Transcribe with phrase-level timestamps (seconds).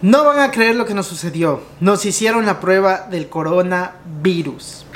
[0.00, 1.60] No van a creer lo que nos sucedió.
[1.80, 4.86] Nos hicieron la prueba del coronavirus.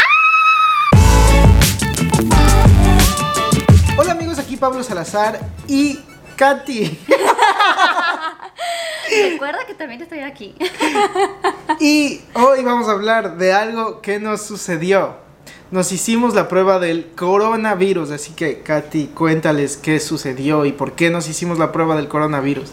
[3.99, 5.99] Hola amigos, aquí Pablo Salazar y
[6.37, 7.01] Katy.
[9.33, 10.55] Recuerda que también estoy aquí.
[11.81, 15.17] Y hoy vamos a hablar de algo que nos sucedió.
[15.73, 21.11] Nos hicimos la prueba del coronavirus, así que Katy, cuéntales qué sucedió y por qué
[21.11, 22.71] nos hicimos la prueba del coronavirus.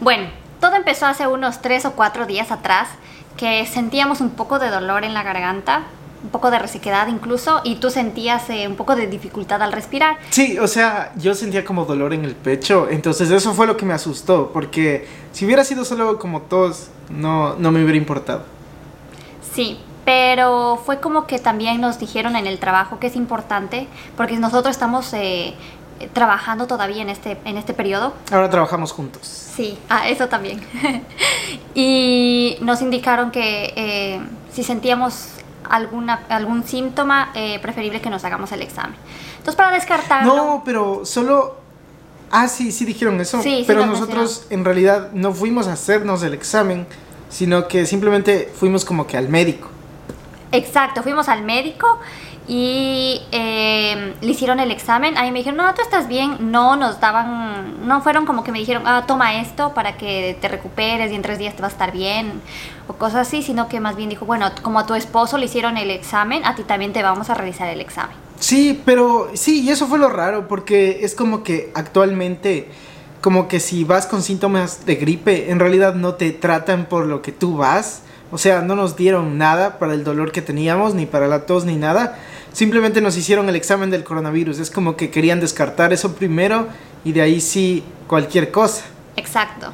[0.00, 2.88] Bueno, todo empezó hace unos tres o cuatro días atrás,
[3.36, 5.82] que sentíamos un poco de dolor en la garganta,
[6.22, 10.18] un poco de resequedad incluso, y tú sentías eh, un poco de dificultad al respirar.
[10.30, 13.84] Sí, o sea, yo sentía como dolor en el pecho, entonces eso fue lo que
[13.84, 18.44] me asustó, porque si hubiera sido solo como tos, no, no me hubiera importado.
[19.52, 24.36] Sí, pero fue como que también nos dijeron en el trabajo que es importante, porque
[24.36, 25.54] nosotros estamos eh,
[26.12, 28.14] trabajando todavía en este, en este periodo.
[28.30, 29.22] Ahora trabajamos juntos.
[29.26, 30.62] Sí, ah, eso también.
[31.74, 34.20] y nos indicaron que eh,
[34.52, 35.28] si sentíamos
[35.68, 38.96] alguna, algún síntoma, eh, preferible que nos hagamos el examen.
[39.32, 40.36] Entonces, para descartarlo...
[40.36, 41.56] No, pero solo...
[42.30, 43.42] Ah, sí, sí dijeron eso.
[43.42, 46.86] Sí, pero nos nosotros en realidad no fuimos a hacernos el examen,
[47.28, 49.68] sino que simplemente fuimos como que al médico.
[50.50, 51.98] Exacto, fuimos al médico
[52.48, 55.16] y eh, le hicieron el examen.
[55.16, 56.50] A mí me dijeron, no, tú estás bien.
[56.50, 60.48] No nos daban, no fueron como que me dijeron, ah, toma esto para que te
[60.48, 62.40] recuperes y en tres días te vas a estar bien
[62.88, 65.76] o cosas así, sino que más bien dijo, bueno, como a tu esposo le hicieron
[65.76, 68.16] el examen, a ti también te vamos a realizar el examen.
[68.38, 72.68] Sí, pero sí, y eso fue lo raro, porque es como que actualmente,
[73.20, 77.22] como que si vas con síntomas de gripe, en realidad no te tratan por lo
[77.22, 78.02] que tú vas.
[78.32, 81.66] O sea, no nos dieron nada para el dolor que teníamos, ni para la tos,
[81.66, 82.18] ni nada.
[82.52, 84.58] Simplemente nos hicieron el examen del coronavirus.
[84.58, 86.68] Es como que querían descartar eso primero
[87.04, 88.84] y de ahí sí cualquier cosa.
[89.16, 89.72] Exacto.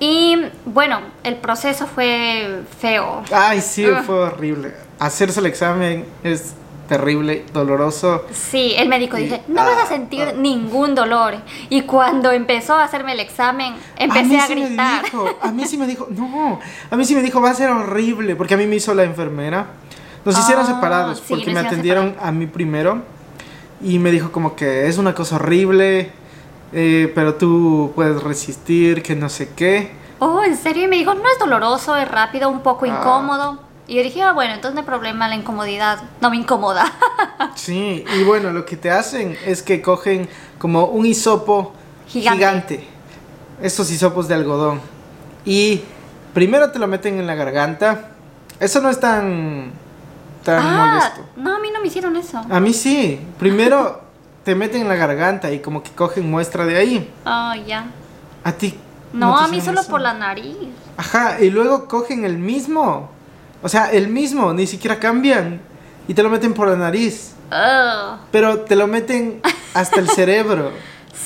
[0.00, 3.22] Y bueno, el proceso fue feo.
[3.32, 4.02] Ay, sí, Ugh.
[4.04, 4.72] fue horrible.
[4.98, 6.54] Hacerse el examen es
[6.88, 8.24] terrible, doloroso.
[8.32, 9.24] Sí, el médico Sí.
[9.24, 10.32] dice, no vas a Ah, sentir ah.
[10.36, 11.34] ningún dolor.
[11.68, 15.04] Y cuando empezó a hacerme el examen, empecé mí a, sí gritar.
[15.04, 16.58] dijo, a mí sí me dijo, no,
[16.90, 19.04] a mí sí me dijo, va a ser horrible, porque a mí me hizo la
[19.04, 19.66] enfermera.
[20.24, 23.02] Nos hicieron Ah, separados, porque me atendieron a mí primero.
[23.82, 26.10] Y me dijo como que es una cosa horrible,
[26.72, 29.92] eh, pero tú puedes resistir, que no sé qué.
[30.18, 32.88] Oh, en serio, y me dijo, no es doloroso, es rápido, un poco Ah.
[32.88, 33.58] incómodo.
[33.88, 36.84] Y yo dije, ah, bueno, entonces no hay problema, la incomodidad no me incomoda.
[37.56, 41.72] Sí, y bueno, lo que te hacen es que cogen como un hisopo
[42.06, 42.36] Gigante.
[42.38, 42.84] gigante.
[43.62, 44.80] Estos hisopos de algodón.
[45.44, 45.80] Y
[46.34, 48.10] primero te lo meten en la garganta.
[48.60, 49.72] Eso no es tan,
[50.44, 51.20] tan ah, molesto.
[51.36, 52.42] no, a mí no me hicieron eso.
[52.48, 53.20] A mí sí.
[53.38, 54.00] Primero
[54.44, 57.12] te meten en la garganta y como que cogen muestra de ahí.
[57.24, 57.86] Oh, ya.
[58.44, 58.78] A ti.
[59.12, 59.90] No, a mí solo eso?
[59.90, 60.56] por la nariz.
[60.96, 63.10] Ajá, y luego cogen el mismo.
[63.62, 65.60] O sea, el mismo, ni siquiera cambian.
[66.08, 67.34] Y te lo meten por la nariz.
[67.50, 68.18] Ugh.
[68.30, 69.40] Pero te lo meten
[69.74, 70.70] hasta el cerebro.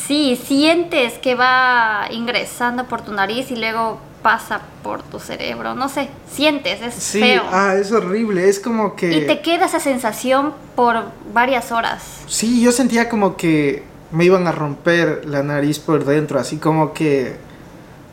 [0.06, 5.74] Sí, sientes que va ingresando por tu nariz y luego pasa por tu cerebro.
[5.74, 7.42] No sé, sientes, es Sí, feo.
[7.52, 8.48] ah, es horrible.
[8.48, 9.18] Es como que.
[9.18, 11.04] Y te queda esa sensación por
[11.34, 12.02] varias horas.
[12.26, 16.94] Sí, yo sentía como que me iban a romper la nariz por dentro, así como
[16.94, 17.36] que,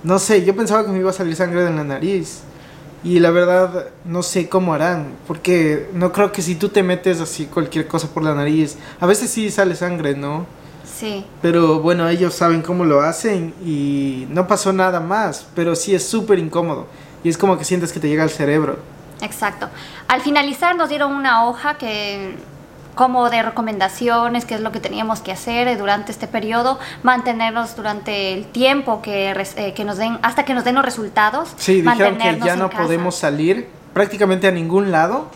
[0.03, 2.41] no sé, yo pensaba que me iba a salir sangre de la nariz.
[3.03, 7.19] Y la verdad, no sé cómo harán, porque no creo que si tú te metes
[7.21, 10.45] así cualquier cosa por la nariz, a veces sí sale sangre, ¿no?
[10.85, 11.25] Sí.
[11.41, 16.07] Pero bueno, ellos saben cómo lo hacen y no pasó nada más, pero sí es
[16.07, 16.87] súper incómodo.
[17.23, 18.77] Y es como que sientes que te llega al cerebro.
[19.21, 19.69] Exacto.
[20.07, 22.35] Al finalizar nos dieron una hoja que
[22.95, 28.33] como de recomendaciones, qué es lo que teníamos que hacer durante este periodo, mantenernos durante
[28.33, 31.53] el tiempo que, eh, que nos den, hasta que nos den los resultados.
[31.57, 32.83] Sí, dijeron que ya no casa.
[32.83, 35.29] podemos salir prácticamente a ningún lado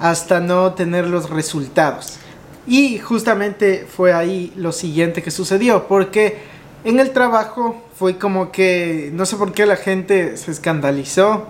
[0.00, 2.18] hasta no tener los resultados.
[2.66, 6.38] Y justamente fue ahí lo siguiente que sucedió, porque
[6.84, 11.46] en el trabajo fue como que, no sé por qué la gente se escandalizó.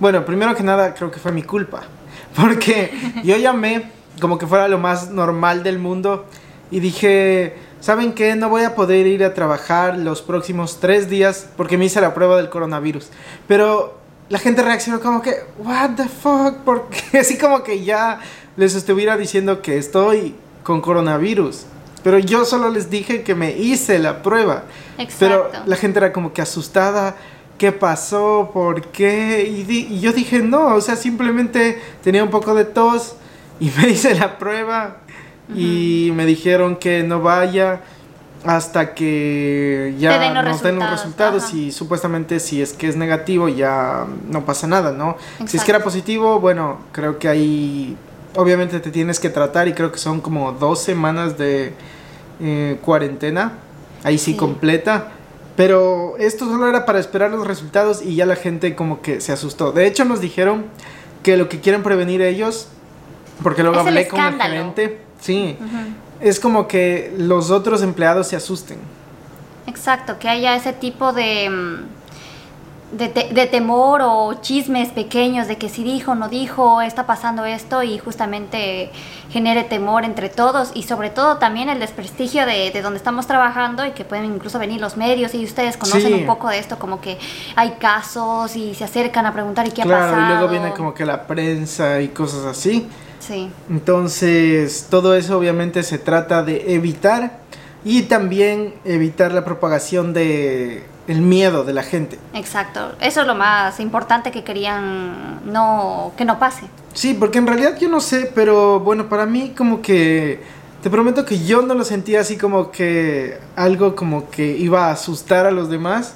[0.00, 1.82] Bueno, primero que nada creo que fue mi culpa,
[2.36, 2.90] porque
[3.24, 3.90] yo llamé
[4.20, 6.26] como que fuera lo más normal del mundo
[6.70, 8.36] y dije, ¿saben qué?
[8.36, 12.12] No voy a poder ir a trabajar los próximos tres días porque me hice la
[12.12, 13.08] prueba del coronavirus.
[13.48, 13.98] Pero
[14.28, 18.20] la gente reaccionó como que, what the fuck, porque así como que ya
[18.56, 21.62] les estuviera diciendo que estoy con coronavirus.
[22.02, 24.64] Pero yo solo les dije que me hice la prueba.
[25.18, 25.62] Pero Exacto.
[25.66, 27.16] la gente era como que asustada.
[27.58, 28.50] ¿Qué pasó?
[28.54, 29.46] ¿Por qué?
[29.54, 33.16] Y, di- y yo dije, no, o sea, simplemente tenía un poco de tos
[33.60, 34.96] y me hice la prueba
[35.54, 37.80] y me dijeron que no vaya.
[38.46, 41.56] hasta que ya den nos den los resultados, resultados ajá.
[41.58, 45.18] y supuestamente si es que es negativo ya no pasa nada, ¿no?
[45.44, 47.98] Si es que era positivo, bueno, creo que ahí
[48.36, 51.74] obviamente te tienes que tratar y creo que son como dos semanas de
[52.40, 53.52] eh, cuarentena,
[54.04, 54.36] ahí sí, Sí.
[54.36, 55.12] completa.
[55.56, 59.32] Pero esto solo era para esperar los resultados y ya la gente como que se
[59.32, 59.72] asustó.
[59.72, 60.64] De hecho nos dijeron
[61.22, 62.68] que lo que quieren prevenir ellos,
[63.42, 65.58] porque luego Es el hablé con el gerente, sí,
[66.20, 68.78] es como que los otros empleados se asusten.
[69.66, 71.84] Exacto, que haya ese tipo de, mm,
[72.92, 77.44] de, te- de temor o chismes pequeños de que si dijo, no dijo, está pasando
[77.44, 78.90] esto y justamente
[79.30, 83.86] genere temor entre todos y sobre todo también el desprestigio de, de donde estamos trabajando
[83.86, 86.12] y que pueden incluso venir los medios y ustedes conocen Sí.
[86.14, 87.18] un poco de esto, como que
[87.56, 90.22] hay casos y se acercan a preguntar y qué ha claro, pasado.
[90.26, 92.88] y luego viene como que la prensa y cosas así.
[93.20, 97.39] Sí, Entonces, todo eso obviamente se trata de evitar
[97.84, 102.18] y también evitar la propagación de el miedo de la gente.
[102.34, 102.92] exacto.
[103.00, 106.66] Eso es lo más importante que querían no que no pase.
[106.92, 110.40] Sí, porque en realidad yo no sé, pero bueno, para mí como que
[110.82, 114.92] te prometo que yo no lo sentía así como que algo como que iba a
[114.92, 116.14] asustar a los demás.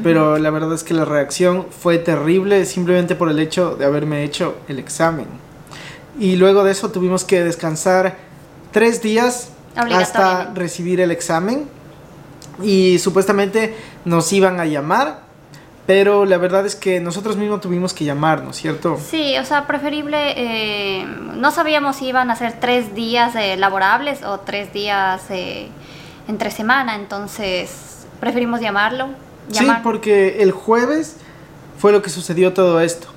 [0.00, 4.22] Pero la verdad es que la reacción fue terrible simplemente por el hecho de haberme
[4.22, 5.26] hecho el examen.
[6.20, 8.16] Y luego de eso tuvimos que descansar
[8.70, 11.68] tres días hasta recibir el examen.
[12.62, 15.20] Y supuestamente nos iban a llamar,
[15.86, 18.98] pero la verdad es que nosotros mismos tuvimos que llamarnos, ¿cierto?
[19.10, 24.24] Sí, o sea, preferible, eh, no sabíamos si iban a ser tres días eh, laborables
[24.24, 25.68] o tres días eh,
[26.26, 29.08] entre semana, entonces preferimos llamarlo.
[29.50, 31.16] Sí, porque el jueves
[31.78, 33.08] fue lo que sucedió todo esto.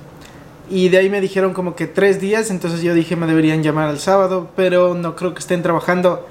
[0.70, 3.90] Y de ahí me dijeron como que tres días, entonces yo dije me deberían llamar
[3.90, 6.26] el sábado, pero no creo que estén trabajando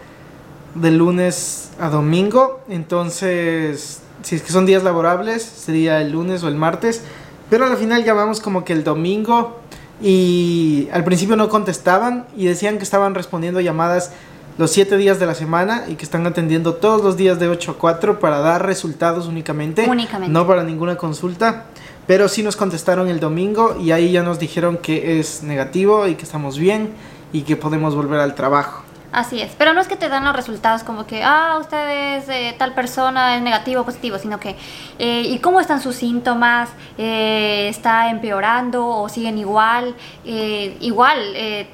[0.75, 2.61] de lunes a domingo.
[2.69, 7.01] Entonces, si es que son días laborables, sería el lunes o el martes.
[7.49, 9.59] Pero al final llamamos como que el domingo
[10.01, 14.11] y al principio no contestaban y decían que estaban respondiendo llamadas
[14.57, 17.71] los siete días de la semana y que están atendiendo todos los días de 8
[17.71, 20.31] a 4 para dar resultados únicamente, Únicamente.
[20.31, 21.65] no para ninguna consulta.
[22.07, 26.15] Pero sí nos contestaron el domingo y ahí ya nos dijeron que es negativo y
[26.15, 26.89] que estamos bien
[27.31, 28.83] y que podemos volver al trabajo.
[29.11, 32.55] Así es, pero no es que te dan los resultados como que, ah, ustedes, eh,
[32.57, 34.55] tal persona es negativo o positivo, sino que,
[34.99, 36.69] eh, ¿y cómo están sus síntomas?
[36.97, 39.95] Eh, ¿Está empeorando o siguen igual?
[40.23, 41.67] Eh, igual, eh,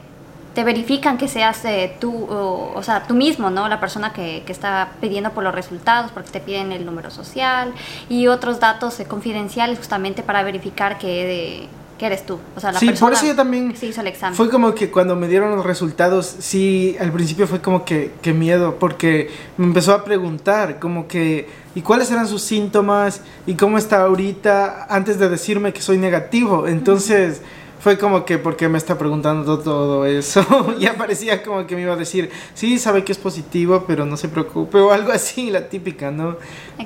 [0.55, 1.61] te verifican que seas
[1.99, 3.67] tú, o, o sea, tú mismo, ¿no?
[3.69, 7.71] La persona que, que está pidiendo por los resultados, porque te piden el número social
[8.09, 11.67] y otros datos confidenciales justamente para verificar que,
[11.97, 12.39] que eres tú.
[12.55, 14.35] O sea, la Sí, por eso yo también que se hizo el examen.
[14.35, 18.33] Fue como que cuando me dieron los resultados, sí, al principio fue como que, que
[18.33, 23.21] miedo, porque me empezó a preguntar, como que, ¿y cuáles eran sus síntomas?
[23.45, 24.87] ¿Y cómo está ahorita?
[24.89, 26.67] Antes de decirme que soy negativo.
[26.67, 27.41] Entonces,
[27.79, 30.75] fue como que, ¿por qué me está preguntando todo eso?
[30.79, 34.17] ya parecía como que me iba a decir, sí, sabe que es positivo, pero no
[34.17, 36.37] se preocupe, o algo así, la típica, ¿no?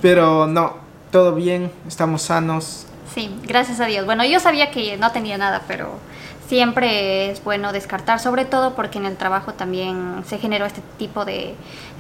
[0.02, 0.76] Pero no,
[1.12, 2.86] todo bien, estamos sanos.
[3.14, 4.06] Sí, gracias a Dios.
[4.06, 6.00] Bueno, yo sabía que no tenía nada, pero
[6.48, 11.26] siempre es bueno descartar, sobre todo porque en el trabajo también se generó este tipo
[11.26, 11.56] de,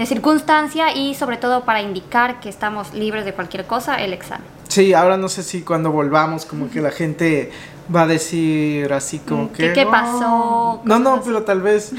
[0.05, 4.60] circunstancia y sobre todo para indicar que estamos libres de cualquier cosa, el examen.
[4.71, 7.51] Sí, ahora no sé si cuando volvamos como que la gente
[7.93, 9.73] va a decir así como Mm, que...
[9.73, 10.81] ¿qué- pasó?
[10.85, 11.91] No, no, pero tal vez...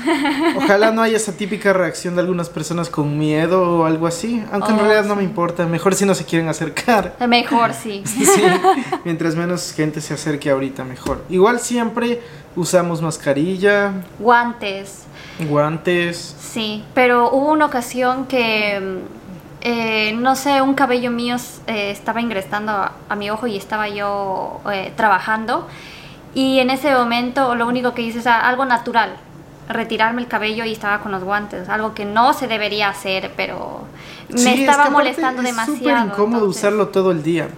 [0.56, 4.42] Ojalá no haya esa típica reacción de algunas personas con miedo o algo así.
[4.52, 5.28] Aunque en Oh, realidad no me sí.
[5.28, 5.66] importa.
[5.66, 7.14] Mejor si no se quieren acercar.
[7.28, 8.02] Mejor sí.
[8.06, 8.24] Sí,
[9.04, 11.22] mientras menos gente se acerque ahorita, mejor.
[11.28, 12.22] Igual siempre
[12.56, 15.02] usamos mascarilla, Guantes,
[15.48, 16.36] guantes.
[16.40, 19.00] sí, pero hubo una ocasión que,
[19.62, 23.88] eh, no sé, un cabello mío eh, estaba ingresando a, a mi ojo y estaba
[23.88, 25.66] yo eh, trabajando
[26.34, 29.16] y en ese momento lo único que hice es algo natural,
[29.68, 33.84] retirarme el cabello y estaba con los guantes, algo que no se debería hacer, pero
[34.30, 35.78] me Sí, es que estaba molestando es demasiado.
[35.78, 37.48] súper incómodo entonces- usarlo todo el día.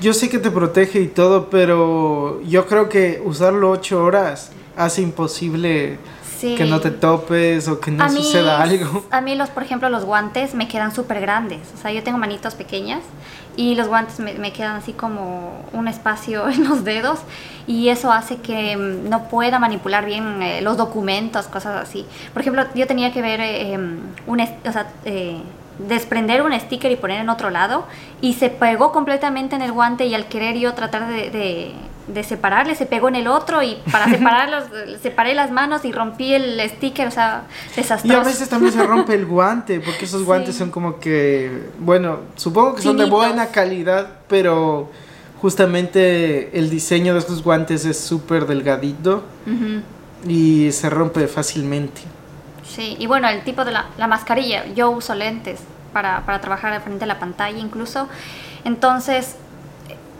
[0.00, 5.00] Yo sé que te protege y todo, pero yo creo que usarlo ocho horas hace
[5.00, 5.98] imposible
[6.38, 6.54] Sí.
[6.54, 9.04] que no te topes o que no a mí, suceda algo.
[9.10, 11.60] A mí, los, por ejemplo, los guantes me quedan súper grandes.
[11.74, 13.00] O sea, yo tengo manitos pequeñas
[13.56, 17.20] y los guantes me, me quedan así como un espacio en los dedos
[17.66, 22.04] y eso hace que mm, no pueda manipular bien eh, los documentos, cosas así.
[22.32, 25.38] Por ejemplo, yo tenía que ver eh, em, un, o sea, eh,
[25.78, 27.84] desprender un sticker y poner en otro lado
[28.20, 31.72] y se pegó completamente en el guante y al querer yo tratar de, de-
[32.08, 34.64] de separarle, se pegó en el otro y para separarlos,
[35.02, 37.44] separé las manos y rompí el sticker, o sea,
[37.74, 38.16] desastroso.
[38.16, 42.20] Y a veces también se rompe el guante, porque esos guantes son como que, bueno,
[42.36, 44.90] supongo que son de buena calidad, pero
[45.40, 49.24] justamente el diseño de estos guantes es súper delgadito
[50.26, 52.02] y se rompe fácilmente.
[52.64, 55.60] Sí, y bueno, el tipo de la, la mascarilla, yo uso lentes
[55.92, 58.08] para, para trabajar frente a la pantalla incluso,
[58.64, 59.36] entonces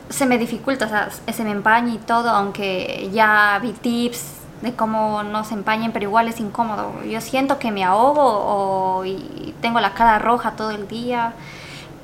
[0.08, 4.24] se me dificulta, o sea, se me empaña y todo, aunque ya vi tips
[4.62, 6.92] de cómo no se empañen, pero igual es incómodo.
[7.04, 11.34] Yo siento que me ahogo o y tengo la cara roja todo el día,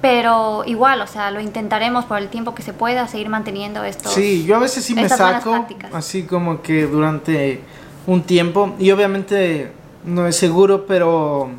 [0.01, 4.09] pero igual, o sea, lo intentaremos por el tiempo que se pueda seguir manteniendo esto.
[4.11, 7.63] Sí, yo a veces sí me saco, así como que durante
[8.07, 9.73] un tiempo, y obviamente
[10.05, 11.51] no es seguro, pero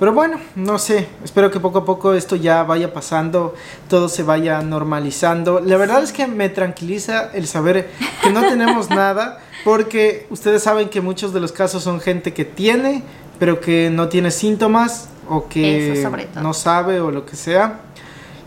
[0.00, 3.54] pero bueno, no sé, espero que poco a poco esto ya vaya pasando,
[3.86, 5.60] todo se vaya normalizando.
[5.60, 7.90] La verdad es que me tranquiliza el saber
[8.22, 12.46] que no tenemos nada, porque ustedes saben que muchos de los casos son gente que
[12.46, 13.02] tiene,
[13.38, 16.02] pero que no tiene síntomas o que
[16.40, 17.80] no sabe o lo que sea.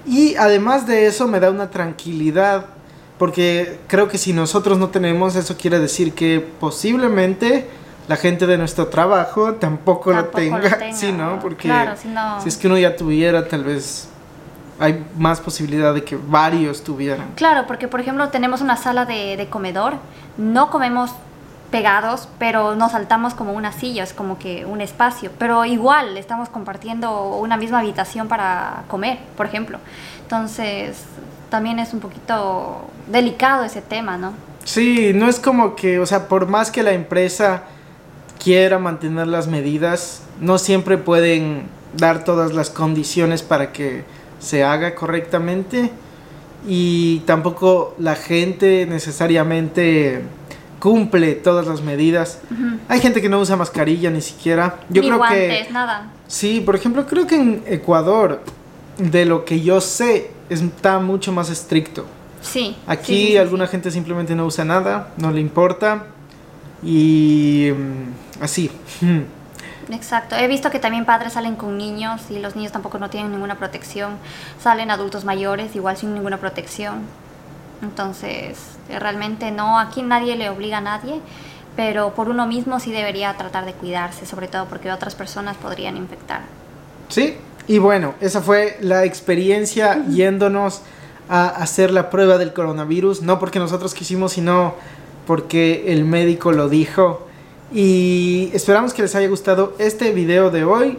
[0.08, 2.66] Y además de eso me da una tranquilidad,
[3.20, 7.68] porque creo que si nosotros no tenemos, eso quiere decir que posiblemente
[8.08, 11.40] la gente de nuestro trabajo tampoco, lo, tenga, sí, ¿no?
[11.40, 11.72] Porque
[12.42, 14.10] si, es que uno ya tuviera, tal vez
[14.80, 17.32] hay más posibilidad de que varios tuvieran.
[17.36, 19.94] Claro, porque por ejemplo tenemos una sala de, comedor,
[20.38, 21.12] no comemos
[21.72, 26.50] pegados, pero nos saltamos como una silla, es como que un espacio, pero igual estamos
[26.50, 29.80] compartiendo una misma habitación para comer, por ejemplo.
[30.22, 31.04] Entonces,
[31.50, 34.34] también es un poquito delicado ese tema, ¿no?
[34.66, 37.64] Sí, no es como que, o sea, por más que la empresa
[38.44, 41.64] quiera mantener las medidas, no siempre pueden
[41.96, 44.04] dar todas las condiciones para que
[44.40, 45.92] se haga correctamente
[46.68, 50.22] y tampoco la gente necesariamente
[50.80, 52.42] cumple todas las medidas.
[52.90, 54.80] Hay gente que no usa mascarilla ni siquiera.
[54.90, 56.12] Yo ni creo guantes, que nada.
[56.28, 58.42] Sí, por ejemplo, creo que en Ecuador
[58.98, 62.06] de lo que yo sé está mucho más estricto.
[62.42, 62.76] Sí.
[62.88, 66.08] Aquí alguna gente simplemente no usa nada, no le importa
[66.84, 68.70] y mm, así.
[69.90, 70.36] Exacto.
[70.36, 73.58] He visto que también padres salen con niños y los niños tampoco no tienen ninguna
[73.58, 74.18] protección.
[74.62, 77.02] Salen adultos mayores igual sin ninguna protección.
[77.82, 78.58] Entonces,
[78.90, 81.20] realmente no, aquí nadie le obliga a nadie,
[81.76, 85.98] pero por uno mismo sí debería tratar de cuidarse, sobre todo porque otras personas podrían
[85.98, 86.42] infectar.
[87.10, 87.38] Sí,
[87.68, 90.82] y bueno, esa fue la experiencia yéndonos
[91.30, 94.76] a hacer la prueba del coronavirus, no porque nosotros quisimos, sino
[95.26, 97.28] porque el médico lo dijo.
[97.74, 100.98] Y esperamos que les haya gustado este video de hoy,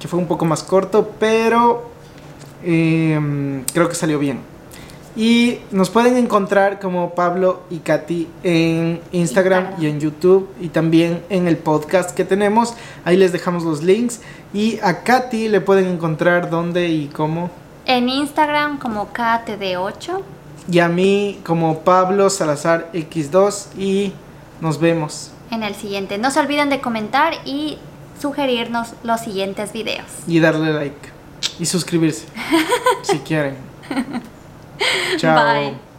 [0.00, 1.90] que fue un poco más corto, pero
[2.62, 4.40] em, creo que salió bien.
[5.16, 11.22] Y nos pueden encontrar como Pablo y Katy en Instagram y en YouTube y también
[11.30, 12.74] en el podcast que tenemos.
[13.04, 14.20] Ahí les dejamos los links.
[14.52, 17.50] Y a Katy le pueden encontrar dónde y cómo.
[17.86, 20.20] En Instagram como KTD8
[20.70, 24.12] y a mí como Pablo Salazar X2 y
[24.60, 25.30] nos vemos.
[25.50, 26.18] En el siguiente.
[26.18, 27.78] No se olviden de comentar y
[28.20, 30.06] sugerirnos los siguientes videos.
[30.26, 31.08] Y darle like.
[31.58, 32.26] Y suscribirse.
[33.02, 33.56] si quieren.
[35.18, 35.36] Chao.
[35.36, 35.93] Bye.